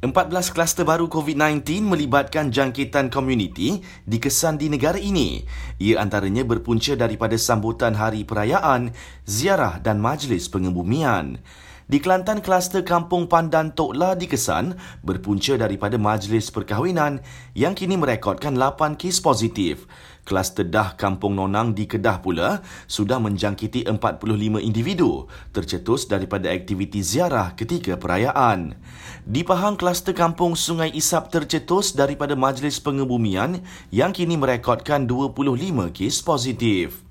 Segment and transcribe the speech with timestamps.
[0.00, 5.44] 14 kluster baru COVID-19 melibatkan jangkitan komuniti dikesan di negara ini.
[5.76, 8.96] Ia antaranya berpunca daripada sambutan hari perayaan,
[9.28, 11.44] ziarah dan majlis pengebumian.
[11.90, 17.18] Di Kelantan, kluster Kampung Pandan Tokla dikesan berpunca daripada majlis perkahwinan
[17.50, 19.90] yang kini merekodkan 8 kes positif.
[20.22, 27.58] Kluster Dah Kampung Nonang di Kedah pula sudah menjangkiti 45 individu tercetus daripada aktiviti ziarah
[27.58, 28.78] ketika perayaan.
[29.26, 36.22] Di Pahang, kluster Kampung Sungai Isap tercetus daripada majlis pengebumian yang kini merekodkan 25 kes
[36.22, 37.09] positif.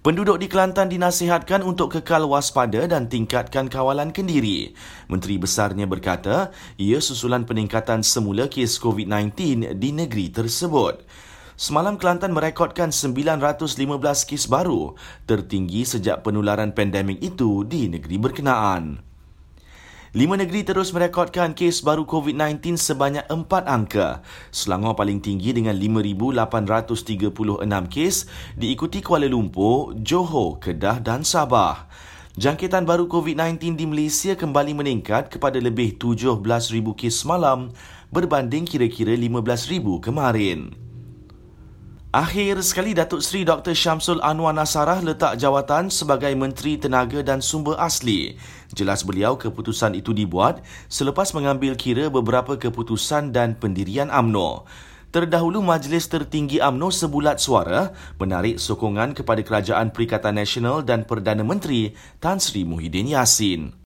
[0.00, 4.72] Penduduk di Kelantan dinasihatkan untuk kekal waspada dan tingkatkan kawalan kendiri.
[5.12, 11.04] Menteri Besarnya berkata, ia susulan peningkatan semula kes COVID-19 di negeri tersebut.
[11.52, 13.76] Semalam Kelantan merekodkan 915
[14.24, 14.96] kes baru,
[15.28, 19.09] tertinggi sejak penularan pandemik itu di negeri berkenaan.
[20.10, 24.26] Lima negeri terus merekodkan kes baru COVID-19 sebanyak empat angka.
[24.50, 27.30] Selangor paling tinggi dengan 5,836
[27.86, 28.26] kes,
[28.58, 31.86] diikuti Kuala Lumpur, Johor, Kedah dan Sabah.
[32.34, 36.42] Jangkitan baru COVID-19 di Malaysia kembali meningkat kepada lebih 17,000
[36.98, 37.70] kes semalam
[38.10, 40.89] berbanding kira-kira 15,000 kemarin.
[42.10, 43.70] Akhir sekali Datuk Seri Dr.
[43.70, 48.34] Syamsul Anwar Nasarah letak jawatan sebagai Menteri Tenaga dan Sumber Asli.
[48.74, 50.58] Jelas beliau keputusan itu dibuat
[50.90, 54.66] selepas mengambil kira beberapa keputusan dan pendirian AMNO.
[55.14, 61.94] Terdahulu Majlis Tertinggi AMNO sebulat suara menarik sokongan kepada Kerajaan Perikatan Nasional dan Perdana Menteri
[62.18, 63.70] Tan Sri Muhyiddin Yassin.